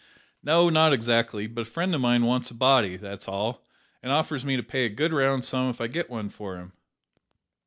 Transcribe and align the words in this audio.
"No, 0.41 0.67
not 0.71 0.93
exactly; 0.93 1.45
but 1.45 1.61
a 1.61 1.65
friend 1.65 1.93
of 1.93 2.01
mine 2.01 2.25
wants 2.25 2.49
a 2.49 2.55
body 2.55 2.97
that's 2.97 3.27
all, 3.27 3.63
and 4.01 4.11
offers 4.11 4.41
to 4.43 4.63
pay 4.63 4.79
me 4.79 4.85
a 4.85 4.89
good 4.89 5.13
round 5.13 5.45
sum 5.45 5.69
if 5.69 5.79
I 5.79 5.85
get 5.85 6.09
one 6.09 6.29
for 6.29 6.57
him." 6.57 6.71